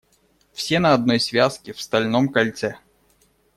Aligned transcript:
Все 0.51 0.79
на 0.79 0.95
одной 0.95 1.19
связке, 1.19 1.73
в 1.73 1.79
стальном 1.79 2.29
кольце. 2.29 2.79